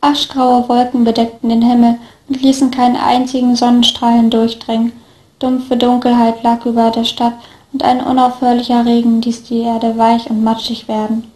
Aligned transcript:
Aschgraue 0.00 0.68
Wolken 0.68 1.04
bedeckten 1.04 1.48
den 1.48 1.62
Himmel 1.62 1.98
und 2.28 2.40
ließen 2.40 2.70
keinen 2.70 2.96
einzigen 2.96 3.56
Sonnenstrahl 3.56 4.16
hindurchdringen. 4.16 4.92
Dumpfe 5.38 5.76
Dunkelheit 5.76 6.42
lag 6.42 6.64
über 6.66 6.90
der 6.90 7.04
Stadt 7.04 7.34
und 7.72 7.82
ein 7.82 8.00
unaufhörlicher 8.00 8.86
Regen 8.86 9.20
ließ 9.20 9.44
die 9.44 9.60
Erde 9.60 9.98
weich 9.98 10.30
und 10.30 10.42
matschig 10.42 10.88
werden. 10.88 11.30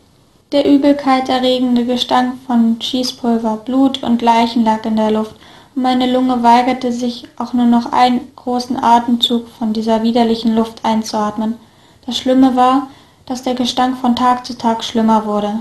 Der 0.52 0.70
Übelkeit 0.70 1.28
erregende 1.28 1.84
Gestank 1.84 2.34
von 2.46 2.80
Schießpulver, 2.80 3.58
Blut 3.64 4.02
und 4.02 4.22
Leichen 4.22 4.64
lag 4.64 4.84
in 4.84 4.96
der 4.96 5.10
Luft, 5.10 5.34
und 5.74 5.82
meine 5.82 6.12
Lunge 6.12 6.42
weigerte 6.42 6.92
sich, 6.92 7.24
auch 7.38 7.54
nur 7.54 7.64
noch 7.64 7.92
einen 7.92 8.20
großen 8.36 8.76
Atemzug 8.82 9.48
von 9.48 9.72
dieser 9.72 10.02
widerlichen 10.02 10.54
Luft 10.54 10.84
einzuatmen. 10.84 11.56
Das 12.04 12.18
Schlimme 12.18 12.54
war, 12.54 12.88
dass 13.24 13.42
der 13.42 13.54
Gestank 13.54 13.96
von 13.96 14.14
Tag 14.14 14.44
zu 14.44 14.58
Tag 14.58 14.84
schlimmer 14.84 15.24
wurde. 15.24 15.60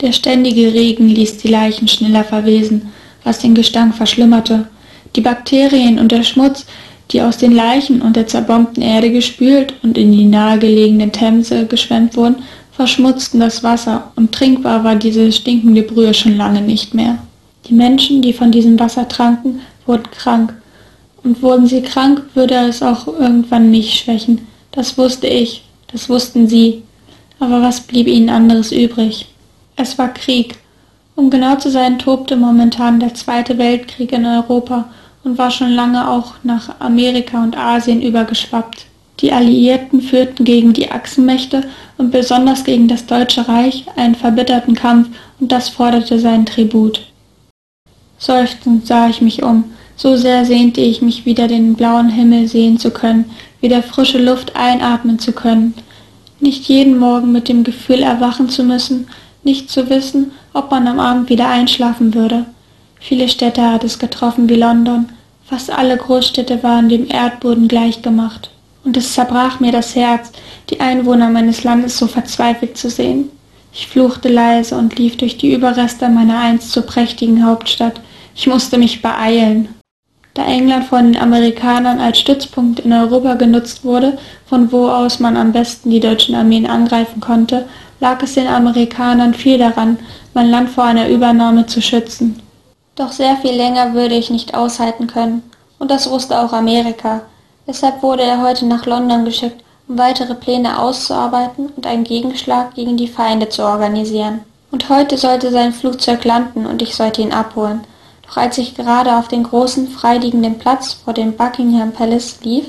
Der 0.00 0.12
ständige 0.12 0.74
Regen 0.74 1.08
ließ 1.08 1.38
die 1.38 1.48
Leichen 1.48 1.88
schneller 1.88 2.24
verwesen, 2.24 2.90
was 3.22 3.38
den 3.38 3.54
Gestank 3.54 3.94
verschlimmerte. 3.94 4.66
Die 5.16 5.20
Bakterien 5.20 5.98
und 5.98 6.10
der 6.10 6.24
Schmutz, 6.24 6.66
die 7.10 7.22
aus 7.22 7.38
den 7.38 7.52
Leichen 7.52 8.02
und 8.02 8.16
der 8.16 8.26
zerbombten 8.26 8.82
Erde 8.82 9.10
gespült 9.10 9.74
und 9.82 9.96
in 9.96 10.10
die 10.12 10.24
nahegelegenen 10.24 11.12
Themse 11.12 11.66
geschwemmt 11.66 12.16
wurden, 12.16 12.42
verschmutzten 12.72 13.38
das 13.38 13.62
Wasser, 13.62 14.10
und 14.16 14.32
trinkbar 14.32 14.82
war 14.82 14.96
diese 14.96 15.30
stinkende 15.30 15.82
Brühe 15.82 16.12
schon 16.12 16.36
lange 16.36 16.60
nicht 16.60 16.92
mehr. 16.92 17.18
Die 17.66 17.74
Menschen, 17.74 18.20
die 18.20 18.32
von 18.32 18.50
diesem 18.50 18.78
Wasser 18.80 19.08
tranken, 19.08 19.60
wurden 19.86 20.10
krank. 20.10 20.54
Und 21.22 21.40
wurden 21.40 21.66
sie 21.66 21.80
krank, 21.80 22.22
würde 22.34 22.54
es 22.54 22.82
auch 22.82 23.06
irgendwann 23.06 23.70
mich 23.70 23.94
schwächen. 23.94 24.46
Das 24.72 24.98
wusste 24.98 25.26
ich, 25.26 25.62
das 25.90 26.10
wussten 26.10 26.48
sie. 26.48 26.82
Aber 27.38 27.62
was 27.62 27.80
blieb 27.80 28.06
ihnen 28.08 28.28
anderes 28.28 28.72
übrig? 28.72 29.26
Es 29.76 29.98
war 29.98 30.12
Krieg. 30.12 30.56
Um 31.16 31.30
genau 31.30 31.56
zu 31.56 31.70
sein, 31.70 31.98
tobte 31.98 32.36
momentan 32.36 33.00
der 33.00 33.14
Zweite 33.14 33.58
Weltkrieg 33.58 34.12
in 34.12 34.26
Europa 34.26 34.88
und 35.22 35.38
war 35.38 35.50
schon 35.50 35.70
lange 35.70 36.08
auch 36.08 36.34
nach 36.42 36.80
Amerika 36.80 37.42
und 37.42 37.56
Asien 37.56 38.02
übergeschwappt. 38.02 38.86
Die 39.20 39.32
Alliierten 39.32 40.02
führten 40.02 40.44
gegen 40.44 40.72
die 40.72 40.90
Achsenmächte 40.90 41.64
und 41.98 42.10
besonders 42.10 42.64
gegen 42.64 42.88
das 42.88 43.06
Deutsche 43.06 43.48
Reich 43.48 43.86
einen 43.96 44.16
verbitterten 44.16 44.74
Kampf 44.74 45.08
und 45.38 45.52
das 45.52 45.68
forderte 45.68 46.18
seinen 46.18 46.46
Tribut. 46.46 47.00
Seufzend 48.18 48.86
sah 48.86 49.08
ich 49.08 49.20
mich 49.20 49.42
um. 49.42 49.64
So 49.96 50.16
sehr 50.16 50.44
sehnte 50.44 50.80
ich 50.80 51.00
mich 51.02 51.24
wieder 51.24 51.46
den 51.46 51.74
blauen 51.74 52.08
Himmel 52.08 52.48
sehen 52.48 52.78
zu 52.78 52.90
können, 52.90 53.30
wieder 53.60 53.82
frische 53.82 54.18
Luft 54.18 54.56
einatmen 54.56 55.20
zu 55.20 55.32
können, 55.32 55.74
nicht 56.40 56.64
jeden 56.64 56.98
Morgen 56.98 57.30
mit 57.30 57.48
dem 57.48 57.62
Gefühl 57.62 58.02
erwachen 58.02 58.48
zu 58.48 58.64
müssen, 58.64 59.06
nicht 59.44 59.70
zu 59.70 59.88
wissen, 59.90 60.32
ob 60.52 60.70
man 60.70 60.86
am 60.88 61.00
Abend 61.00 61.28
wieder 61.28 61.48
einschlafen 61.48 62.14
würde. 62.14 62.46
Viele 63.00 63.28
Städte 63.28 63.62
hat 63.70 63.84
es 63.84 63.98
getroffen 63.98 64.48
wie 64.48 64.56
London, 64.56 65.10
fast 65.44 65.70
alle 65.70 65.96
Großstädte 65.96 66.62
waren 66.62 66.88
dem 66.88 67.08
Erdboden 67.08 67.68
gleichgemacht 67.68 68.50
und 68.84 68.96
es 68.96 69.12
zerbrach 69.14 69.60
mir 69.60 69.72
das 69.72 69.94
Herz, 69.94 70.32
die 70.70 70.80
Einwohner 70.80 71.30
meines 71.30 71.64
Landes 71.64 71.98
so 71.98 72.06
verzweifelt 72.06 72.76
zu 72.76 72.90
sehen. 72.90 73.30
Ich 73.72 73.88
fluchte 73.88 74.28
leise 74.28 74.76
und 74.76 74.98
lief 74.98 75.16
durch 75.16 75.36
die 75.36 75.52
Überreste 75.52 76.08
meiner 76.08 76.38
einst 76.38 76.70
so 76.70 76.82
prächtigen 76.82 77.44
Hauptstadt. 77.44 78.00
Ich 78.36 78.46
musste 78.46 78.78
mich 78.78 79.02
beeilen. 79.02 79.68
Da 80.34 80.44
England 80.46 80.86
von 80.86 81.12
den 81.12 81.22
Amerikanern 81.22 82.00
als 82.00 82.18
Stützpunkt 82.18 82.80
in 82.80 82.92
Europa 82.92 83.34
genutzt 83.34 83.84
wurde, 83.84 84.18
von 84.46 84.72
wo 84.72 84.88
aus 84.88 85.20
man 85.20 85.36
am 85.36 85.52
besten 85.52 85.90
die 85.90 86.00
deutschen 86.00 86.34
Armeen 86.34 86.66
angreifen 86.66 87.20
konnte, 87.20 87.68
lag 88.00 88.20
es 88.20 88.34
den 88.34 88.48
Amerikanern 88.48 89.32
viel 89.32 89.58
daran, 89.58 89.96
mein 90.34 90.50
Land 90.50 90.70
vor 90.70 90.84
einer 90.84 91.08
Übernahme 91.08 91.66
zu 91.66 91.80
schützen. 91.80 92.40
Doch 92.96 93.12
sehr 93.12 93.36
viel 93.36 93.54
länger 93.54 93.94
würde 93.94 94.16
ich 94.16 94.28
nicht 94.28 94.54
aushalten 94.54 95.06
können, 95.06 95.42
und 95.78 95.90
das 95.90 96.10
wusste 96.10 96.40
auch 96.40 96.52
Amerika. 96.52 97.22
Deshalb 97.66 98.02
wurde 98.02 98.24
er 98.24 98.42
heute 98.42 98.66
nach 98.66 98.86
London 98.86 99.24
geschickt, 99.24 99.62
um 99.86 99.98
weitere 99.98 100.34
Pläne 100.34 100.80
auszuarbeiten 100.80 101.70
und 101.76 101.86
einen 101.86 102.04
Gegenschlag 102.04 102.74
gegen 102.74 102.96
die 102.96 103.08
Feinde 103.08 103.48
zu 103.48 103.62
organisieren. 103.62 104.40
Und 104.72 104.88
heute 104.88 105.16
sollte 105.16 105.52
sein 105.52 105.72
Flugzeug 105.72 106.24
landen 106.24 106.66
und 106.66 106.82
ich 106.82 106.96
sollte 106.96 107.22
ihn 107.22 107.32
abholen. 107.32 107.82
Doch 108.26 108.36
als 108.36 108.58
ich 108.58 108.74
gerade 108.74 109.16
auf 109.16 109.28
den 109.28 109.42
großen, 109.42 109.88
freiliegenden 109.88 110.58
Platz 110.58 110.94
vor 110.94 111.14
dem 111.14 111.36
Buckingham 111.36 111.92
Palace 111.92 112.38
lief, 112.42 112.66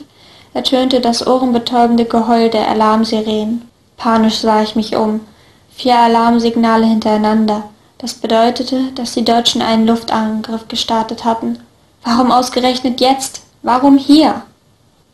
ertönte 0.54 1.02
das 1.02 1.26
ohrenbetäubende 1.26 2.06
Geheul 2.06 2.50
der 2.50 2.70
Alarmsirenen. 2.70 3.70
Panisch 3.98 4.40
sah 4.40 4.62
ich 4.62 4.76
mich 4.76 4.96
um. 4.96 5.22
Vier 5.76 5.98
Alarmsignale 5.98 6.86
hintereinander. 6.86 7.64
Das 7.98 8.14
bedeutete, 8.14 8.92
dass 8.96 9.14
die 9.14 9.26
Deutschen 9.26 9.62
einen 9.62 9.88
Luftangriff 9.88 10.68
gestartet 10.68 11.26
hatten. 11.26 11.60
Warum 12.04 12.32
ausgerechnet 12.32 13.02
jetzt? 13.02 13.42
Warum 13.64 13.98
hier? 13.98 14.44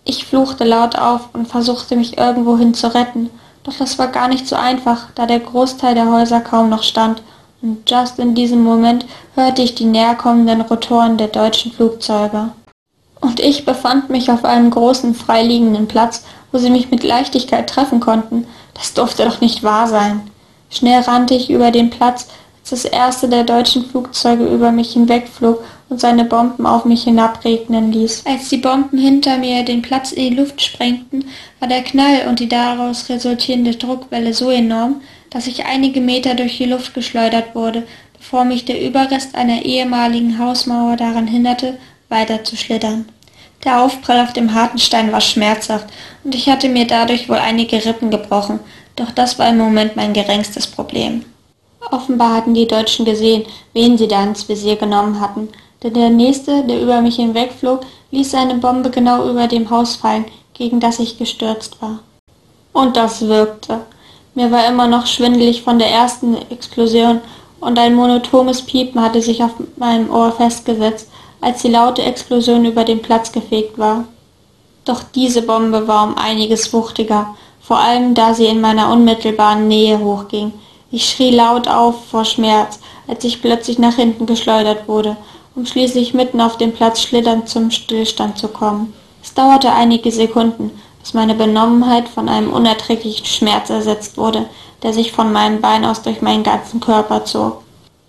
Ich 0.04 0.26
fluchte 0.26 0.64
laut 0.64 0.98
auf 0.98 1.30
und 1.34 1.48
versuchte 1.48 1.96
mich 1.96 2.18
irgendwohin 2.18 2.74
zu 2.74 2.94
retten, 2.94 3.30
doch 3.64 3.74
das 3.78 4.00
war 4.00 4.08
gar 4.08 4.28
nicht 4.28 4.48
so 4.48 4.56
einfach, 4.56 5.08
da 5.14 5.26
der 5.26 5.40
Großteil 5.40 5.94
der 5.94 6.12
Häuser 6.12 6.42
kaum 6.42 6.70
noch 6.70 6.84
stand, 6.84 7.22
und 7.62 7.90
just 7.90 8.20
in 8.20 8.36
diesem 8.36 8.64
Moment 8.64 9.06
hörte 9.36 9.62
ich 9.62 9.76
die 9.76 9.86
näherkommenden 9.86 10.62
Rotoren 10.62 11.18
der 11.18 11.28
deutschen 11.28 11.72
Flugzeuge. 11.72 12.50
Und 13.20 13.40
ich 13.40 13.66
befand 13.66 14.10
mich 14.10 14.32
auf 14.32 14.44
einem 14.46 14.72
großen 14.72 15.14
freiliegenden 15.14 15.88
Platz, 15.88 16.24
wo 16.52 16.58
sie 16.58 16.72
mich 16.72 16.90
mit 16.90 17.04
Leichtigkeit 17.04 17.70
treffen 17.70 18.00
konnten. 18.00 18.48
Das 18.74 18.94
durfte 18.94 19.26
doch 19.26 19.42
nicht 19.42 19.64
wahr 19.64 19.88
sein. 19.88 20.22
Schnell 20.72 21.02
rannte 21.02 21.36
ich 21.36 21.52
über 21.52 21.70
den 21.70 21.92
Platz, 21.92 22.28
als 22.62 22.70
das 22.72 22.86
erste 22.86 23.30
der 23.30 23.44
deutschen 23.44 23.86
Flugzeuge 23.86 24.46
über 24.46 24.72
mich 24.72 24.94
hinwegflog 24.94 25.64
und 25.90 26.00
seine 26.00 26.26
Bomben 26.26 26.66
auf 26.66 26.86
mich 26.86 27.04
hinabregnen 27.04 27.92
ließ. 27.92 28.24
Als 28.26 28.50
die 28.50 28.58
Bomben 28.58 28.98
hinter 28.98 29.38
mir 29.38 29.64
den 29.64 29.82
Platz 29.82 30.12
in 30.12 30.30
die 30.30 30.36
Luft 30.36 30.62
sprengten, 30.62 31.26
war 31.60 31.68
der 31.68 31.84
Knall 31.84 32.28
und 32.28 32.40
die 32.40 32.48
daraus 32.48 33.10
resultierende 33.10 33.76
Druckwelle 33.76 34.34
so 34.34 34.50
enorm, 34.50 35.02
dass 35.32 35.48
ich 35.48 35.66
einige 35.66 36.00
Meter 36.02 36.36
durch 36.36 36.58
die 36.58 36.66
Luft 36.66 36.94
geschleudert 36.94 37.56
wurde, 37.56 37.84
bevor 38.18 38.44
mich 38.44 38.66
der 38.66 38.80
Überrest 38.80 39.34
einer 39.34 39.66
ehemaligen 39.66 40.38
Hausmauer 40.38 40.98
daran 40.98 41.26
hinderte, 41.26 41.80
weiter 42.10 42.44
zu 42.44 42.56
schlittern. 42.56 43.10
Der 43.64 43.82
Aufprall 43.82 44.20
auf 44.20 44.34
dem 44.34 44.54
harten 44.54 44.78
Stein 44.78 45.12
war 45.12 45.22
schmerzhaft, 45.22 45.88
und 46.24 46.36
ich 46.36 46.50
hatte 46.50 46.70
mir 46.70 46.86
dadurch 46.86 47.30
wohl 47.30 47.38
einige 47.38 47.84
Rippen 47.84 48.12
gebrochen, 48.12 48.60
doch 48.96 49.12
das 49.12 49.40
war 49.40 49.50
im 49.50 49.58
Moment 49.58 49.96
mein 49.96 50.14
geringstes 50.14 50.68
Problem. 50.68 51.26
Offenbar 51.90 52.36
hatten 52.36 52.54
die 52.54 52.68
Deutschen 52.68 53.06
gesehen, 53.06 53.44
wen 53.74 53.98
sie 53.98 54.08
da 54.08 54.24
ins 54.24 54.48
Visier 54.48 54.76
genommen 54.76 55.20
hatten, 55.20 55.50
denn 55.82 55.94
der 55.94 56.10
nächste, 56.10 56.64
der 56.64 56.82
über 56.82 57.02
mich 57.02 57.16
hinwegflog, 57.16 57.86
ließ 58.12 58.32
seine 58.32 58.56
Bombe 58.56 58.90
genau 58.92 59.30
über 59.30 59.48
dem 59.48 59.70
Haus 59.70 59.96
fallen, 59.96 60.26
gegen 60.54 60.80
das 60.80 61.00
ich 61.00 61.18
gestürzt 61.18 61.82
war. 61.82 62.00
Und 62.74 62.98
das 62.98 63.22
wirkte. 63.28 63.82
Mir 64.34 64.52
war 64.52 64.68
immer 64.68 64.88
noch 64.88 65.08
schwindelig 65.08 65.62
von 65.62 65.80
der 65.80 65.90
ersten 65.90 66.36
Explosion 66.50 67.20
und 67.60 67.78
ein 67.78 67.96
monotones 67.96 68.62
Piepen 68.62 69.02
hatte 69.02 69.22
sich 69.22 69.44
auf 69.44 69.52
meinem 69.78 70.10
Ohr 70.10 70.32
festgesetzt, 70.32 71.10
als 71.42 71.62
die 71.62 71.70
laute 71.70 72.02
Explosion 72.02 72.66
über 72.66 72.84
den 72.84 73.02
Platz 73.02 73.32
gefegt 73.32 73.78
war. 73.78 74.06
Doch 74.86 75.04
diese 75.04 75.42
Bombe 75.42 75.88
war 75.88 76.08
um 76.08 76.18
einiges 76.18 76.74
wuchtiger, 76.74 77.36
vor 77.62 77.78
allem 77.78 78.14
da 78.14 78.34
sie 78.34 78.46
in 78.46 78.62
meiner 78.62 78.92
unmittelbaren 78.92 79.68
Nähe 79.68 80.00
hochging. 80.00 80.54
Ich 80.92 81.10
schrie 81.10 81.32
laut 81.32 81.68
auf 81.68 82.08
vor 82.10 82.26
Schmerz, 82.26 82.80
als 83.08 83.24
ich 83.24 83.42
plötzlich 83.42 83.80
nach 83.80 83.96
hinten 83.96 84.26
geschleudert 84.26 84.88
wurde 84.88 85.18
um 85.56 85.66
schließlich 85.66 86.14
mitten 86.14 86.40
auf 86.40 86.58
dem 86.58 86.72
Platz 86.74 87.02
schlitternd 87.02 87.50
zum 87.50 87.72
Stillstand 87.72 88.38
zu 88.38 88.48
kommen. 88.48 88.94
Es 89.22 89.34
dauerte 89.34 89.72
einige 89.72 90.12
Sekunden, 90.12 90.72
bis 91.02 91.14
meine 91.14 91.36
Benommenheit 91.36 92.08
von 92.08 92.30
einem 92.30 92.54
unerträglichen 92.54 93.26
Schmerz 93.26 93.70
ersetzt 93.70 94.18
wurde, 94.18 94.46
der 94.84 94.94
sich 94.94 95.12
von 95.12 95.32
meinem 95.32 95.62
Bein 95.62 95.86
aus 95.86 96.02
durch 96.02 96.22
meinen 96.22 96.44
ganzen 96.44 96.80
Körper 96.80 97.26
zog. 97.26 97.64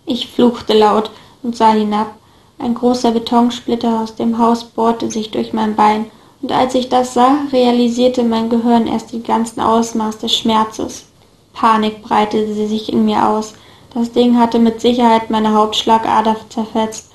Ich 0.06 0.28
fluchte 0.28 0.74
laut 0.74 1.10
und 1.42 1.56
sah 1.56 1.72
hinab. 1.72 2.15
Ein 2.59 2.74
großer 2.74 3.10
Betonsplitter 3.10 4.00
aus 4.00 4.15
dem 4.15 4.39
Haus 4.39 4.65
bohrte 4.65 5.10
sich 5.10 5.30
durch 5.30 5.53
mein 5.53 5.74
Bein, 5.74 6.10
und 6.41 6.53
als 6.53 6.74
ich 6.74 6.89
das 6.89 7.15
sah, 7.15 7.39
realisierte 7.53 8.24
mein 8.24 8.50
Gehirn 8.50 8.86
erst 8.86 9.12
die 9.12 9.22
ganzen 9.22 9.60
Ausmaß 9.60 10.18
des 10.18 10.34
Schmerzes. 10.34 11.04
Panik 11.53 12.03
breitete 12.03 12.54
sich 12.54 12.92
in 12.92 13.04
mir 13.04 13.28
aus. 13.28 13.54
Das 13.95 14.10
Ding 14.12 14.38
hatte 14.38 14.59
mit 14.59 14.80
Sicherheit 14.80 15.30
meine 15.30 15.53
Hauptschlagader 15.54 16.36
zerfetzt 16.48 17.12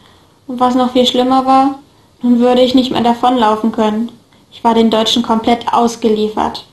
und 0.48 0.60
was 0.60 0.76
noch 0.76 0.94
viel 0.94 1.06
schlimmer 1.06 1.46
war, 1.46 1.80
nun 2.22 2.40
würde 2.40 2.62
ich 2.62 2.74
nicht 2.74 2.92
mehr 2.92 3.02
davonlaufen 3.02 3.72
können. 3.72 4.12
Ich 4.58 4.64
war 4.64 4.74
den 4.74 4.90
Deutschen 4.90 5.22
komplett 5.22 5.72
ausgeliefert. 5.72 6.66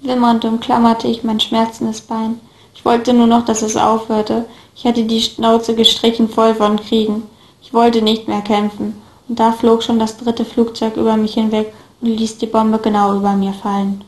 Wimmernd 0.00 0.46
umklammerte 0.46 1.08
ich 1.08 1.24
mein 1.24 1.40
schmerzendes 1.40 2.00
Bein. 2.00 2.40
Ich 2.74 2.86
wollte 2.86 3.12
nur 3.12 3.26
noch, 3.26 3.44
dass 3.44 3.60
es 3.60 3.76
aufhörte. 3.76 4.46
Ich 4.74 4.86
hatte 4.86 5.02
die 5.02 5.20
Schnauze 5.20 5.74
gestrichen 5.74 6.30
voll 6.30 6.54
von 6.54 6.80
Kriegen. 6.80 7.24
Ich 7.60 7.74
wollte 7.74 8.00
nicht 8.00 8.28
mehr 8.28 8.40
kämpfen. 8.40 8.96
Und 9.28 9.38
da 9.38 9.52
flog 9.52 9.82
schon 9.82 9.98
das 9.98 10.16
dritte 10.16 10.46
Flugzeug 10.46 10.96
über 10.96 11.18
mich 11.18 11.34
hinweg 11.34 11.74
und 12.00 12.16
ließ 12.16 12.38
die 12.38 12.46
Bombe 12.46 12.78
genau 12.78 13.14
über 13.14 13.34
mir 13.34 13.52
fallen. 13.52 14.04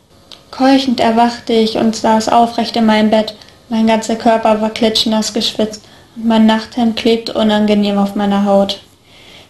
Keuchend 0.50 0.98
erwachte 0.98 1.52
ich 1.52 1.76
und 1.76 1.94
saß 1.94 2.30
aufrecht 2.30 2.74
in 2.76 2.86
meinem 2.86 3.10
Bett. 3.10 3.34
Mein 3.68 3.86
ganzer 3.86 4.16
Körper 4.16 4.62
war 4.62 4.70
klitschnass 4.70 5.34
geschwitzt 5.34 5.84
und 6.16 6.26
mein 6.26 6.46
Nachthemd 6.46 6.96
klebte 6.96 7.34
unangenehm 7.34 7.98
auf 7.98 8.14
meiner 8.14 8.46
Haut. 8.46 8.80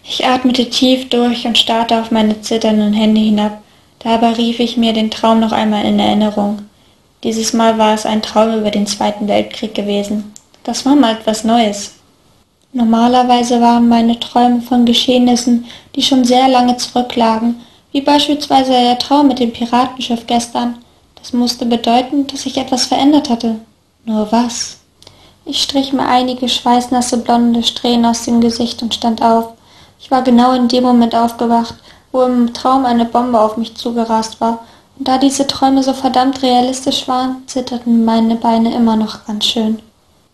Ich 0.03 0.25
atmete 0.25 0.69
tief 0.69 1.07
durch 1.07 1.45
und 1.45 1.57
starrte 1.57 2.01
auf 2.01 2.11
meine 2.11 2.41
zitternden 2.41 2.91
Hände 2.91 3.21
hinab. 3.21 3.60
Dabei 4.03 4.31
rief 4.33 4.59
ich 4.59 4.77
mir 4.77 4.93
den 4.93 5.11
Traum 5.11 5.39
noch 5.39 5.51
einmal 5.51 5.85
in 5.85 5.99
Erinnerung. 5.99 6.59
Dieses 7.23 7.53
Mal 7.53 7.77
war 7.77 7.93
es 7.93 8.05
ein 8.05 8.21
Traum 8.21 8.57
über 8.57 8.71
den 8.71 8.87
Zweiten 8.87 9.27
Weltkrieg 9.27 9.75
gewesen. 9.75 10.33
Das 10.63 10.85
war 10.85 10.95
mal 10.95 11.13
etwas 11.13 11.43
Neues. 11.43 11.93
Normalerweise 12.73 13.61
waren 13.61 13.89
meine 13.89 14.19
Träume 14.19 14.61
von 14.61 14.85
Geschehnissen, 14.85 15.65
die 15.95 16.01
schon 16.01 16.23
sehr 16.23 16.47
lange 16.47 16.77
zurücklagen, 16.77 17.61
wie 17.91 18.01
beispielsweise 18.01 18.71
der 18.71 18.97
Traum 18.97 19.27
mit 19.27 19.39
dem 19.39 19.51
Piratenschiff 19.51 20.25
gestern. 20.25 20.77
Das 21.15 21.33
musste 21.33 21.65
bedeuten, 21.65 22.25
dass 22.27 22.43
sich 22.43 22.57
etwas 22.57 22.85
verändert 22.85 23.29
hatte. 23.29 23.57
Nur 24.05 24.31
was? 24.31 24.77
Ich 25.45 25.61
strich 25.61 25.91
mir 25.93 26.07
einige 26.07 26.47
schweißnasse 26.47 27.17
blonde 27.19 27.61
Strähnen 27.61 28.05
aus 28.05 28.23
dem 28.23 28.41
Gesicht 28.41 28.81
und 28.81 28.95
stand 28.95 29.21
auf. 29.21 29.53
Ich 29.99 30.09
war 30.09 30.23
genau 30.23 30.53
in 30.53 30.67
dem 30.67 30.83
Moment 30.83 31.13
aufgewacht, 31.13 31.75
wo 32.11 32.23
im 32.23 32.53
Traum 32.53 32.85
eine 32.85 33.05
Bombe 33.05 33.39
auf 33.39 33.57
mich 33.57 33.75
zugerast 33.75 34.41
war, 34.41 34.59
und 34.97 35.07
da 35.07 35.17
diese 35.17 35.47
Träume 35.47 35.81
so 35.83 35.93
verdammt 35.93 36.43
realistisch 36.43 37.07
waren, 37.07 37.43
zitterten 37.47 38.05
meine 38.05 38.35
Beine 38.35 38.75
immer 38.75 38.95
noch 38.95 39.25
ganz 39.25 39.45
schön. 39.45 39.79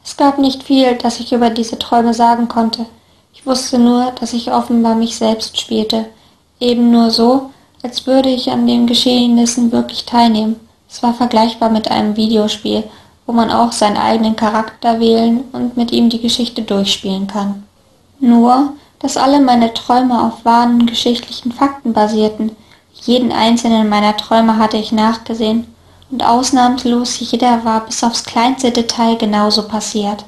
Es 0.03 0.17
gab 0.17 0.39
nicht 0.39 0.63
viel, 0.63 0.95
das 0.95 1.19
ich 1.19 1.31
über 1.31 1.49
diese 1.49 1.77
Träume 1.77 2.13
sagen 2.13 2.47
konnte. 2.47 2.85
Ich 3.33 3.45
wusste 3.45 3.77
nur, 3.77 4.11
dass 4.19 4.33
ich 4.33 4.51
offenbar 4.51 4.95
mich 4.95 5.17
selbst 5.17 5.59
spielte, 5.59 6.05
eben 6.59 6.91
nur 6.91 7.11
so, 7.11 7.51
als 7.83 8.07
würde 8.07 8.29
ich 8.29 8.51
an 8.51 8.65
den 8.67 8.87
Geschehnissen 8.87 9.71
wirklich 9.71 10.05
teilnehmen. 10.05 10.59
Es 10.89 11.03
war 11.03 11.13
vergleichbar 11.13 11.69
mit 11.69 11.91
einem 11.91 12.15
Videospiel, 12.15 12.83
wo 13.25 13.33
man 13.33 13.51
auch 13.51 13.71
seinen 13.71 13.97
eigenen 13.97 14.35
Charakter 14.35 14.99
wählen 14.99 15.43
und 15.51 15.77
mit 15.77 15.91
ihm 15.91 16.09
die 16.09 16.21
Geschichte 16.21 16.61
durchspielen 16.61 17.27
kann. 17.27 17.63
Nur, 18.19 18.73
dass 18.99 19.17
alle 19.17 19.39
meine 19.39 19.73
Träume 19.73 20.21
auf 20.23 20.43
wahren 20.45 20.85
geschichtlichen 20.85 21.51
Fakten 21.51 21.93
basierten. 21.93 22.55
Jeden 22.93 23.31
einzelnen 23.31 23.89
meiner 23.89 24.17
Träume 24.17 24.57
hatte 24.57 24.77
ich 24.77 24.91
nachgesehen, 24.91 25.67
und 26.09 26.23
ausnahmslos 26.23 27.19
jeder 27.19 27.65
war 27.65 27.85
bis 27.85 28.03
aufs 28.03 28.23
kleinste 28.23 28.71
Detail 28.71 29.17
genauso 29.17 29.67
passiert. 29.67 30.25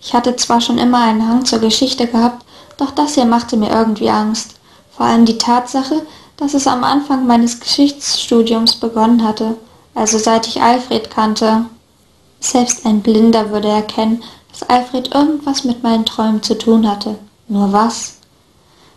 Ich 0.00 0.14
hatte 0.14 0.36
zwar 0.36 0.60
schon 0.60 0.78
immer 0.78 1.00
einen 1.00 1.26
Hang 1.28 1.44
zur 1.44 1.58
Geschichte 1.58 2.06
gehabt, 2.06 2.44
doch 2.76 2.90
das 2.92 3.14
hier 3.14 3.24
machte 3.24 3.56
mir 3.56 3.70
irgendwie 3.70 4.10
Angst. 4.10 4.54
Vor 4.96 5.06
allem 5.06 5.24
die 5.24 5.38
Tatsache, 5.38 6.06
dass 6.36 6.54
es 6.54 6.66
am 6.66 6.84
Anfang 6.84 7.26
meines 7.26 7.60
Geschichtsstudiums 7.60 8.76
begonnen 8.76 9.26
hatte, 9.26 9.56
also 9.94 10.18
seit 10.18 10.46
ich 10.46 10.62
Alfred 10.62 11.10
kannte. 11.10 11.66
Selbst 12.40 12.86
ein 12.86 13.00
Blinder 13.00 13.50
würde 13.50 13.68
erkennen, 13.68 14.22
dass 14.50 14.68
Alfred 14.68 15.14
irgendwas 15.14 15.64
mit 15.64 15.82
meinen 15.82 16.04
Träumen 16.04 16.42
zu 16.42 16.56
tun 16.56 16.88
hatte. 16.88 17.18
Nur 17.48 17.72
was? 17.72 18.14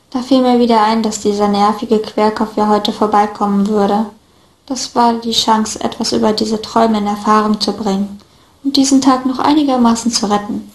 Da 0.09 0.23
fiel 0.23 0.41
mir 0.41 0.57
wieder 0.59 0.81
ein, 0.81 1.03
dass 1.03 1.19
dieser 1.19 1.47
nervige 1.47 1.99
Querkopf 1.99 2.57
ja 2.57 2.67
heute 2.67 2.91
vorbeikommen 2.91 3.67
würde. 3.67 4.07
Das 4.65 4.95
war 4.95 5.13
die 5.13 5.33
Chance, 5.33 5.83
etwas 5.83 6.13
über 6.13 6.33
diese 6.33 6.59
Träume 6.59 6.97
in 6.97 7.05
Erfahrung 7.05 7.61
zu 7.61 7.73
bringen 7.73 8.19
und 8.63 8.75
diesen 8.75 9.01
Tag 9.01 9.27
noch 9.27 9.37
einigermaßen 9.37 10.11
zu 10.11 10.25
retten. 10.31 10.71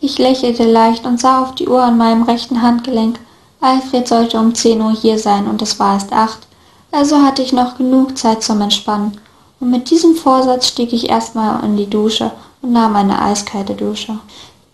Ich 0.00 0.18
lächelte 0.18 0.70
leicht 0.70 1.06
und 1.06 1.18
sah 1.18 1.42
auf 1.42 1.54
die 1.54 1.66
Uhr 1.66 1.82
an 1.82 1.96
meinem 1.96 2.24
rechten 2.24 2.60
Handgelenk. 2.60 3.18
Alfred 3.60 4.06
sollte 4.06 4.38
um 4.38 4.54
zehn 4.54 4.80
Uhr 4.82 4.92
hier 4.92 5.18
sein 5.18 5.46
und 5.46 5.62
es 5.62 5.78
war 5.80 5.94
erst 5.94 6.12
acht, 6.12 6.46
also 6.92 7.22
hatte 7.22 7.42
ich 7.42 7.52
noch 7.54 7.78
genug 7.78 8.18
Zeit 8.18 8.42
zum 8.42 8.60
Entspannen. 8.60 9.18
Und 9.60 9.70
mit 9.70 9.90
diesem 9.90 10.14
Vorsatz 10.14 10.68
stieg 10.68 10.92
ich 10.92 11.08
erstmal 11.08 11.64
in 11.64 11.76
die 11.76 11.88
Dusche 11.88 12.32
und 12.60 12.72
nahm 12.72 12.94
eine 12.96 13.20
eiskalte 13.20 13.74
Dusche. 13.74 14.18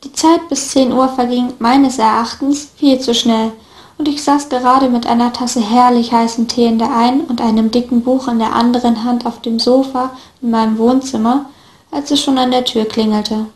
Die 0.05 0.13
Zeit 0.13 0.51
bis 0.51 0.69
10 0.69 0.93
Uhr 0.93 1.09
verging 1.09 1.55
meines 1.61 1.99
Erachtens 1.99 2.69
viel 2.77 3.01
zu 3.01 3.15
schnell, 3.15 3.53
und 3.97 4.07
ich 4.07 4.23
saß 4.23 4.51
gerade 4.51 4.91
mit 4.91 5.07
einer 5.07 5.33
Tasse 5.33 5.63
herrlich 5.63 6.13
heißen 6.13 6.47
Tee 6.47 6.67
in 6.67 6.79
der 6.79 6.95
einen 6.95 7.23
und 7.23 7.41
einem 7.41 7.71
dicken 7.71 8.03
Buch 8.03 8.29
in 8.29 8.39
der 8.39 8.55
anderen 8.55 9.03
Hand 9.05 9.25
auf 9.25 9.41
dem 9.41 9.59
Sofa 9.59 10.11
in 10.43 10.51
meinem 10.51 10.77
Wohnzimmer, 10.77 11.47
als 11.91 12.11
es 12.11 12.21
schon 12.21 12.37
an 12.37 12.51
der 12.51 12.65
Tür 12.65 12.85
klingelte. 12.85 13.47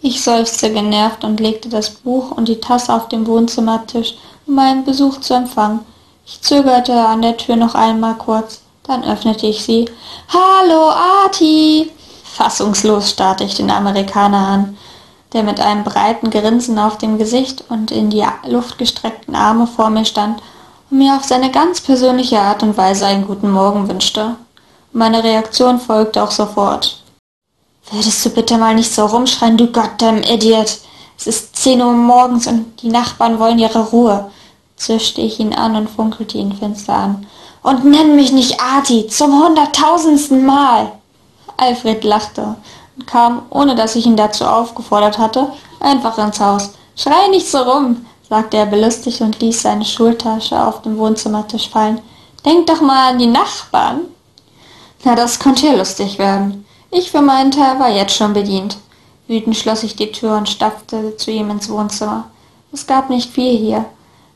Ich 0.00 0.22
seufzte 0.22 0.72
genervt 0.72 1.22
und 1.22 1.38
legte 1.38 1.68
das 1.68 1.90
Buch 1.90 2.30
und 2.30 2.48
die 2.48 2.60
Tasse 2.60 2.94
auf 2.94 3.08
den 3.08 3.26
Wohnzimmertisch, 3.26 4.14
um 4.46 4.54
meinen 4.54 4.84
Besuch 4.84 5.20
zu 5.20 5.34
empfangen. 5.34 5.80
Ich 6.24 6.40
zögerte 6.40 6.94
an 6.94 7.20
der 7.20 7.36
Tür 7.36 7.56
noch 7.56 7.74
einmal 7.74 8.14
kurz, 8.14 8.62
dann 8.84 9.04
öffnete 9.04 9.46
ich 9.48 9.62
sie. 9.62 9.84
Hallo, 10.28 10.88
Arti! 11.24 11.90
Fassungslos 12.22 13.10
starrte 13.10 13.44
ich 13.44 13.54
den 13.54 13.70
Amerikaner 13.70 14.48
an 14.48 14.78
der 15.34 15.42
mit 15.42 15.60
einem 15.60 15.84
breiten 15.84 16.30
Grinsen 16.30 16.78
auf 16.78 16.96
dem 16.96 17.18
Gesicht 17.18 17.64
und 17.68 17.90
in 17.90 18.08
die 18.08 18.24
Luft 18.46 18.78
gestreckten 18.78 19.34
Arme 19.34 19.66
vor 19.66 19.90
mir 19.90 20.04
stand 20.04 20.40
und 20.90 20.98
mir 20.98 21.16
auf 21.16 21.24
seine 21.24 21.50
ganz 21.50 21.80
persönliche 21.80 22.40
Art 22.40 22.62
und 22.62 22.76
Weise 22.78 23.06
einen 23.06 23.26
guten 23.26 23.50
Morgen 23.50 23.88
wünschte. 23.88 24.36
Meine 24.92 25.24
Reaktion 25.24 25.80
folgte 25.80 26.22
auch 26.22 26.30
sofort. 26.30 27.02
Würdest 27.90 28.24
du 28.24 28.30
bitte 28.30 28.56
mal 28.56 28.76
nicht 28.76 28.94
so 28.94 29.04
rumschreien, 29.04 29.56
du 29.56 29.66
goddamn 29.66 30.22
Idiot? 30.22 30.78
Es 31.18 31.26
ist 31.26 31.56
zehn 31.56 31.82
Uhr 31.82 31.92
morgens 31.92 32.46
und 32.46 32.80
die 32.80 32.88
Nachbarn 32.88 33.38
wollen 33.40 33.58
ihre 33.58 33.88
Ruhe, 33.88 34.30
zischte 34.76 35.20
ich 35.20 35.40
ihn 35.40 35.52
an 35.52 35.74
und 35.74 35.90
funkelte 35.90 36.38
ihn 36.38 36.52
finster 36.52 36.94
an. 36.94 37.26
Und 37.62 37.84
nenn 37.84 38.14
mich 38.14 38.32
nicht 38.32 38.60
Arti, 38.60 39.08
zum 39.08 39.42
hunderttausendsten 39.42 40.46
Mal! 40.46 40.92
Alfred 41.56 42.04
lachte 42.04 42.56
und 42.96 43.06
kam, 43.06 43.42
ohne 43.50 43.74
dass 43.74 43.96
ich 43.96 44.06
ihn 44.06 44.16
dazu 44.16 44.44
aufgefordert 44.44 45.18
hatte, 45.18 45.48
einfach 45.80 46.18
ins 46.18 46.40
Haus. 46.40 46.72
Schrei 46.96 47.28
nicht 47.30 47.50
so 47.50 47.58
rum, 47.58 48.06
sagte 48.28 48.56
er 48.56 48.66
belustigt 48.66 49.20
und 49.20 49.40
ließ 49.40 49.62
seine 49.62 49.84
Schultasche 49.84 50.60
auf 50.62 50.82
dem 50.82 50.96
Wohnzimmertisch 50.98 51.68
fallen. 51.68 52.00
Denk 52.44 52.66
doch 52.66 52.80
mal 52.80 53.10
an 53.10 53.18
die 53.18 53.26
Nachbarn. 53.26 54.02
Na, 55.04 55.14
das 55.14 55.38
konnte 55.38 55.66
ja 55.66 55.74
lustig 55.74 56.18
werden. 56.18 56.64
Ich 56.90 57.10
für 57.10 57.22
meinen 57.22 57.50
Teil 57.50 57.78
war 57.78 57.90
jetzt 57.90 58.14
schon 58.14 58.32
bedient. 58.32 58.76
Wütend 59.26 59.56
schloss 59.56 59.82
ich 59.82 59.96
die 59.96 60.12
Tür 60.12 60.36
und 60.36 60.48
stapfte 60.48 61.16
zu 61.16 61.30
ihm 61.30 61.50
ins 61.50 61.68
Wohnzimmer. 61.68 62.24
Es 62.72 62.86
gab 62.86 63.10
nicht 63.10 63.30
viel 63.30 63.56
hier. 63.56 63.84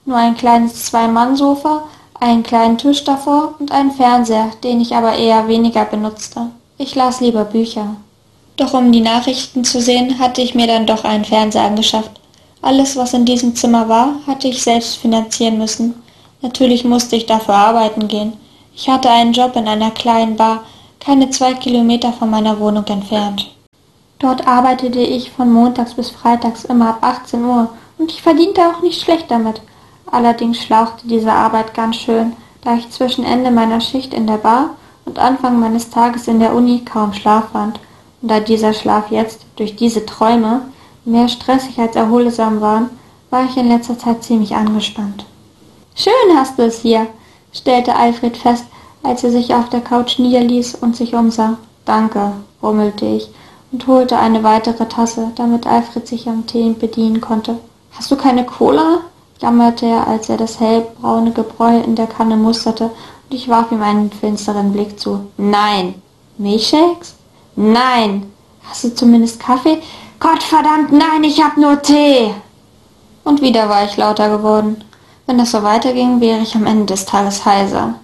Nur 0.04 0.16
ein 0.16 0.36
kleines 0.36 0.86
Zwei-Mann-Sofa, 0.86 1.84
einen 2.18 2.42
kleinen 2.42 2.78
Tisch 2.78 3.04
davor 3.04 3.54
und 3.58 3.70
einen 3.70 3.90
Fernseher, 3.90 4.50
den 4.64 4.80
ich 4.80 4.94
aber 4.94 5.14
eher 5.14 5.48
weniger 5.48 5.84
benutzte. 5.84 6.50
Ich 6.78 6.94
las 6.94 7.20
lieber 7.20 7.44
Bücher. 7.44 7.96
Doch 8.58 8.74
um 8.74 8.90
die 8.90 9.00
Nachrichten 9.00 9.62
zu 9.62 9.80
sehen, 9.80 10.18
hatte 10.18 10.42
ich 10.42 10.56
mir 10.56 10.66
dann 10.66 10.84
doch 10.84 11.04
einen 11.04 11.24
Fernseher 11.24 11.62
angeschafft. 11.62 12.10
Alles, 12.60 12.96
was 12.96 13.14
in 13.14 13.24
diesem 13.24 13.54
Zimmer 13.54 13.88
war, 13.88 14.14
hatte 14.26 14.48
ich 14.48 14.64
selbst 14.64 14.96
finanzieren 14.96 15.58
müssen. 15.58 15.94
Natürlich 16.42 16.84
musste 16.84 17.14
ich 17.14 17.26
dafür 17.26 17.54
arbeiten 17.54 18.08
gehen. 18.08 18.32
Ich 18.74 18.88
hatte 18.88 19.10
einen 19.10 19.32
Job 19.32 19.54
in 19.54 19.68
einer 19.68 19.92
kleinen 19.92 20.34
Bar, 20.34 20.64
keine 20.98 21.30
zwei 21.30 21.54
Kilometer 21.54 22.12
von 22.12 22.30
meiner 22.30 22.58
Wohnung 22.58 22.84
entfernt. 22.86 23.48
Dort 24.18 24.48
arbeitete 24.48 25.00
ich 25.00 25.30
von 25.30 25.52
montags 25.52 25.94
bis 25.94 26.10
freitags 26.10 26.64
immer 26.64 26.88
ab 26.88 26.98
18 27.02 27.44
Uhr 27.44 27.68
und 27.96 28.10
ich 28.10 28.20
verdiente 28.20 28.60
auch 28.62 28.82
nicht 28.82 29.00
schlecht 29.00 29.30
damit. 29.30 29.62
Allerdings 30.10 30.58
schlauchte 30.58 31.06
diese 31.06 31.30
Arbeit 31.32 31.74
ganz 31.74 31.94
schön, 31.94 32.32
da 32.62 32.74
ich 32.74 32.90
zwischen 32.90 33.24
Ende 33.24 33.52
meiner 33.52 33.80
Schicht 33.80 34.12
in 34.12 34.26
der 34.26 34.38
Bar 34.38 34.70
und 35.04 35.20
Anfang 35.20 35.60
meines 35.60 35.90
Tages 35.90 36.26
in 36.26 36.40
der 36.40 36.52
Uni 36.56 36.80
kaum 36.84 37.12
Schlaf 37.12 37.50
fand 37.52 37.78
da 38.20 38.40
dieser 38.40 38.74
Schlaf 38.74 39.10
jetzt 39.10 39.40
durch 39.56 39.76
diese 39.76 40.04
Träume 40.06 40.62
mehr 41.04 41.28
stressig 41.28 41.78
als 41.78 41.96
erholsam 41.96 42.60
war, 42.60 42.90
war 43.30 43.44
ich 43.44 43.56
in 43.56 43.68
letzter 43.68 43.98
Zeit 43.98 44.22
ziemlich 44.22 44.54
angespannt. 44.54 45.24
Schön 45.94 46.36
hast 46.36 46.58
du 46.58 46.62
es 46.62 46.80
hier, 46.80 47.06
stellte 47.52 47.94
Alfred 47.94 48.36
fest, 48.36 48.64
als 49.02 49.24
er 49.24 49.30
sich 49.30 49.54
auf 49.54 49.68
der 49.68 49.80
Couch 49.80 50.18
niederließ 50.18 50.76
und 50.76 50.96
sich 50.96 51.14
umsah. 51.14 51.58
Danke, 51.84 52.32
brummelte 52.60 53.06
ich 53.06 53.30
und 53.72 53.86
holte 53.86 54.18
eine 54.18 54.42
weitere 54.42 54.86
Tasse, 54.86 55.30
damit 55.36 55.66
Alfred 55.66 56.06
sich 56.06 56.28
am 56.28 56.46
Tee 56.46 56.70
bedienen 56.78 57.20
konnte. 57.20 57.58
Hast 57.92 58.10
du 58.10 58.16
keine 58.16 58.44
Cola? 58.44 59.00
jammerte 59.40 59.86
er, 59.86 60.06
als 60.08 60.28
er 60.28 60.36
das 60.36 60.58
hellbraune 60.58 61.30
Gebräu 61.30 61.78
in 61.78 61.94
der 61.94 62.08
Kanne 62.08 62.36
musterte, 62.36 62.84
und 62.84 63.36
ich 63.36 63.48
warf 63.48 63.70
ihm 63.70 63.82
einen 63.82 64.10
finsteren 64.10 64.72
Blick 64.72 64.98
zu. 64.98 65.20
Nein. 65.36 65.94
Milchshakes? 66.38 67.14
Nein. 67.60 68.30
Hast 68.70 68.84
du 68.84 68.94
zumindest 68.94 69.40
Kaffee? 69.40 69.82
Gottverdammt, 70.20 70.92
nein, 70.92 71.24
ich 71.24 71.42
hab 71.42 71.56
nur 71.56 71.82
Tee. 71.82 72.32
Und 73.24 73.42
wieder 73.42 73.68
war 73.68 73.84
ich 73.84 73.96
lauter 73.96 74.28
geworden. 74.28 74.84
Wenn 75.26 75.38
das 75.38 75.50
so 75.50 75.64
weiterging, 75.64 76.20
wäre 76.20 76.38
ich 76.38 76.54
am 76.54 76.66
Ende 76.66 76.86
des 76.86 77.04
Tages 77.04 77.44
heiser. 77.44 77.94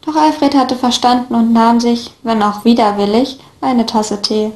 Doch 0.00 0.16
Alfred 0.16 0.54
hatte 0.54 0.76
verstanden 0.76 1.34
und 1.34 1.52
nahm 1.52 1.78
sich, 1.78 2.10
wenn 2.22 2.42
auch 2.42 2.64
widerwillig, 2.64 3.38
eine 3.60 3.84
Tasse 3.84 4.22
Tee. 4.22 4.52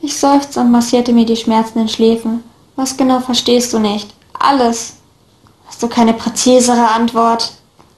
Ich 0.00 0.18
seufzte 0.18 0.60
und 0.60 0.70
massierte 0.70 1.12
mir 1.12 1.26
die 1.26 1.36
schmerzenden 1.36 1.90
Schläfen. 1.90 2.42
Was 2.74 2.96
genau 2.96 3.20
verstehst 3.20 3.74
du 3.74 3.78
nicht? 3.80 4.14
Alles. 4.32 4.94
Hast 5.66 5.82
du 5.82 5.88
keine 5.88 6.14
präzisere 6.14 6.88
Antwort? 6.88 7.52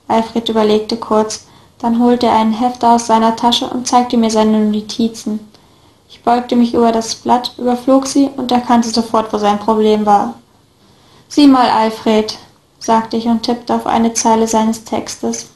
Alfred 0.08 0.48
überlegte 0.48 0.96
kurz. 0.96 1.46
Dann 1.78 2.02
holte 2.02 2.26
er 2.26 2.40
ein 2.40 2.54
Heft 2.54 2.84
aus 2.84 3.06
seiner 3.06 3.36
Tasche 3.36 3.68
und 3.68 3.86
zeigte 3.86 4.16
mir 4.16 4.32
seine 4.32 4.58
Notizen. 4.58 5.38
Ich 6.10 6.22
beugte 6.22 6.56
mich 6.56 6.74
über 6.74 6.90
das 6.90 7.14
Blatt, 7.14 7.52
überflog 7.56 8.06
sie 8.06 8.28
und 8.36 8.50
erkannte 8.50 8.90
sofort, 8.90 9.32
wo 9.32 9.38
sein 9.38 9.60
Problem 9.60 10.04
war. 10.04 10.34
Sieh 11.28 11.46
mal, 11.46 11.70
Alfred, 11.70 12.36
sagte 12.80 13.16
ich 13.16 13.26
und 13.26 13.44
tippte 13.44 13.74
auf 13.74 13.86
eine 13.86 14.12
Zeile 14.12 14.48
seines 14.48 14.82
Textes. 14.82 15.50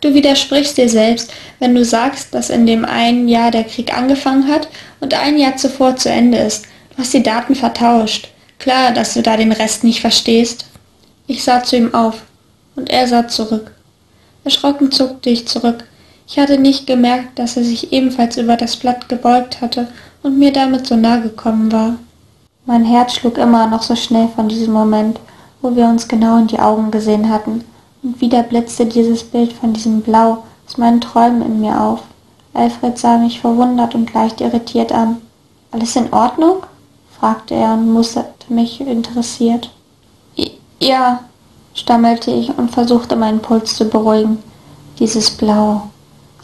Du 0.00 0.14
widersprichst 0.14 0.76
dir 0.78 0.88
selbst, 0.88 1.32
wenn 1.58 1.74
du 1.74 1.84
sagst, 1.84 2.32
dass 2.32 2.50
in 2.50 2.66
dem 2.66 2.84
einen 2.84 3.26
Jahr 3.26 3.50
der 3.50 3.64
Krieg 3.64 3.92
angefangen 3.96 4.46
hat 4.46 4.68
und 5.00 5.12
ein 5.12 5.38
Jahr 5.38 5.56
zuvor 5.56 5.96
zu 5.96 6.08
Ende 6.08 6.38
ist. 6.38 6.66
Du 6.90 6.98
hast 6.98 7.12
die 7.12 7.22
Daten 7.22 7.56
vertauscht. 7.56 8.28
Klar, 8.60 8.92
dass 8.92 9.14
du 9.14 9.22
da 9.22 9.36
den 9.36 9.52
Rest 9.52 9.82
nicht 9.82 10.00
verstehst. 10.00 10.66
Ich 11.26 11.42
sah 11.42 11.64
zu 11.64 11.76
ihm 11.76 11.94
auf, 11.94 12.22
und 12.76 12.90
er 12.90 13.08
sah 13.08 13.26
zurück. 13.26 13.72
Erschrocken 14.44 14.92
zuckte 14.92 15.30
ich 15.30 15.48
zurück. 15.48 15.84
Ich 16.28 16.38
hatte 16.38 16.58
nicht 16.58 16.86
gemerkt, 16.86 17.38
dass 17.38 17.56
er 17.56 17.62
sich 17.62 17.92
ebenfalls 17.92 18.36
über 18.36 18.56
das 18.56 18.76
Blatt 18.76 19.08
gebeugt 19.08 19.60
hatte 19.60 19.88
und 20.22 20.38
mir 20.38 20.52
damit 20.52 20.86
so 20.86 20.96
nahe 20.96 21.22
gekommen 21.22 21.70
war. 21.70 21.94
Mein 22.64 22.84
Herz 22.84 23.14
schlug 23.14 23.38
immer 23.38 23.68
noch 23.68 23.82
so 23.82 23.94
schnell 23.94 24.28
von 24.34 24.48
diesem 24.48 24.72
Moment, 24.72 25.20
wo 25.62 25.76
wir 25.76 25.86
uns 25.86 26.08
genau 26.08 26.38
in 26.38 26.48
die 26.48 26.58
Augen 26.58 26.90
gesehen 26.90 27.30
hatten, 27.30 27.64
und 28.02 28.20
wieder 28.20 28.42
blitzte 28.42 28.86
dieses 28.86 29.22
Bild 29.22 29.52
von 29.52 29.72
diesem 29.72 30.02
Blau 30.02 30.44
aus 30.66 30.78
meinen 30.78 31.00
Träumen 31.00 31.42
in 31.42 31.60
mir 31.60 31.80
auf. 31.80 32.02
Alfred 32.54 32.98
sah 32.98 33.18
mich 33.18 33.40
verwundert 33.40 33.94
und 33.94 34.12
leicht 34.12 34.40
irritiert 34.40 34.90
an. 34.90 35.18
Alles 35.70 35.94
in 35.94 36.12
Ordnung? 36.12 36.64
fragte 37.18 37.54
er 37.54 37.74
und 37.74 37.92
musterte 37.92 38.52
mich 38.52 38.80
interessiert. 38.80 39.70
Ja, 40.80 41.20
stammelte 41.74 42.30
ich 42.30 42.56
und 42.58 42.70
versuchte 42.70 43.16
meinen 43.16 43.40
Puls 43.40 43.76
zu 43.76 43.88
beruhigen. 43.88 44.42
Dieses 44.98 45.30
Blau. 45.30 45.90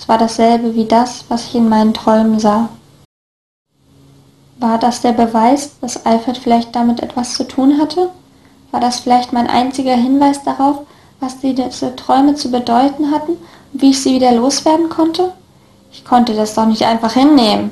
Es 0.02 0.08
war 0.08 0.18
dasselbe 0.18 0.74
wie 0.74 0.86
das, 0.86 1.26
was 1.28 1.46
ich 1.46 1.54
in 1.54 1.68
meinen 1.68 1.94
Träumen 1.94 2.40
sah. 2.40 2.70
War 4.58 4.76
das 4.76 5.00
der 5.00 5.12
Beweis, 5.12 5.78
dass 5.80 6.04
Alfred 6.04 6.38
vielleicht 6.38 6.74
damit 6.74 7.00
etwas 7.00 7.34
zu 7.34 7.46
tun 7.46 7.78
hatte? 7.78 8.10
War 8.72 8.80
das 8.80 8.98
vielleicht 8.98 9.32
mein 9.32 9.46
einziger 9.46 9.94
Hinweis 9.94 10.42
darauf, 10.42 10.80
was 11.20 11.38
diese 11.38 11.94
Träume 11.94 12.34
zu 12.34 12.50
bedeuten 12.50 13.12
hatten 13.12 13.36
und 13.72 13.80
wie 13.80 13.90
ich 13.90 14.02
sie 14.02 14.16
wieder 14.16 14.32
loswerden 14.32 14.88
konnte? 14.88 15.34
Ich 15.92 16.04
konnte 16.04 16.34
das 16.34 16.54
doch 16.54 16.66
nicht 16.66 16.82
einfach 16.82 17.12
hinnehmen. 17.12 17.70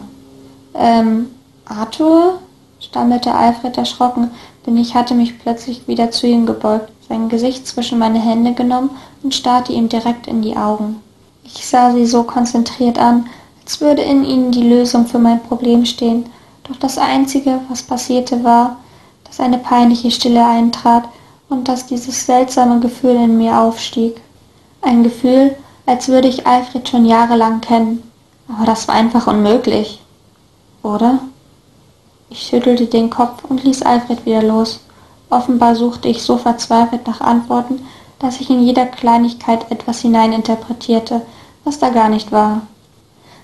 Ähm, 0.75 1.31
Arthur? 1.65 2.39
stammelte 2.79 3.35
Alfred 3.35 3.77
erschrocken, 3.77 4.31
denn 4.67 4.77
ich 4.77 4.95
hatte 4.95 5.15
mich 5.15 5.41
plötzlich 5.41 5.89
wieder 5.89 6.13
zu 6.13 6.29
ihm 6.29 6.47
gebeugt, 6.47 6.93
sein 7.09 7.29
Gesicht 7.29 7.67
zwischen 7.67 7.99
meine 7.99 8.21
Hände 8.21 8.53
genommen 8.53 8.91
und 9.25 9.35
starrte 9.35 9.73
ihm 9.73 9.89
direkt 9.89 10.29
in 10.29 10.43
die 10.43 10.57
Augen. 10.57 11.03
Ich 11.55 11.67
sah 11.67 11.93
sie 11.93 12.07
so 12.07 12.23
konzentriert 12.23 12.99
an, 12.99 13.27
als 13.63 13.81
würde 13.81 14.03
in 14.03 14.25
ihnen 14.25 14.53
die 14.53 14.69
Lösung 14.69 15.07
für 15.07 15.19
mein 15.19 15.43
Problem 15.43 15.85
stehen, 15.85 16.27
doch 16.65 16.77
das 16.77 16.99
Einzige, 16.99 17.61
was 17.69 17.83
passierte, 17.83 18.43
war, 18.45 18.77
dass 19.25 19.41
eine 19.41 19.59
peinliche 19.59 20.11
Stille 20.11 20.45
eintrat 20.45 21.05
und 21.49 21.69
dass 21.69 21.87
dieses 21.87 22.27
seltsame 22.27 22.81
Gefühl 22.81 23.17
in 23.17 23.37
mir 23.37 23.61
aufstieg. 23.61 24.21
Ein 24.83 25.03
Gefühl, 25.03 25.57
als 25.87 26.09
würde 26.09 26.29
ich 26.29 26.47
Alfred 26.47 26.89
schon 26.89 27.05
jahrelang 27.05 27.61
kennen. 27.61 28.03
Aber 28.49 28.65
das 28.67 28.89
war 28.89 28.95
einfach 28.95 29.27
unmöglich. 29.27 30.01
Oder? 30.83 31.19
Ich 32.31 32.43
schüttelte 32.43 32.87
den 32.87 33.11
Kopf 33.11 33.45
und 33.45 33.65
ließ 33.65 33.83
Alfred 33.83 34.25
wieder 34.25 34.43
los. 34.43 34.81
Offenbar 35.31 35.75
suchte 35.75 36.09
ich 36.09 36.23
so 36.23 36.39
verzweifelt 36.39 37.07
nach 37.07 37.21
Antworten, 37.21 37.87
dass 38.21 38.41
ich 38.41 38.51
in 38.51 38.63
jeder 38.63 38.87
Kleinigkeit 38.87 39.71
etwas 39.71 40.01
hineininterpretierte, 40.01 41.23
was 41.65 41.79
da 41.79 41.91
gar 41.91 42.09
nicht 42.09 42.33
war. 42.33 42.63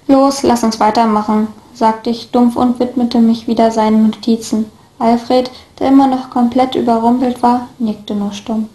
Los, 0.06 0.42
lass 0.42 0.62
uns 0.62 0.78
weitermachen, 0.80 1.48
sagte 1.74 2.10
ich 2.10 2.30
dumpf 2.30 2.56
und 2.56 2.78
widmete 2.78 3.18
mich 3.18 3.46
wieder 3.46 3.70
seinen 3.70 4.04
Notizen. 4.04 4.66
Alfred, 4.98 5.50
der 5.78 5.88
immer 5.88 6.06
noch 6.06 6.30
komplett 6.30 6.74
überrumpelt 6.74 7.42
war, 7.42 7.68
nickte 7.78 8.14
nur 8.14 8.32
stumm. 8.32 8.68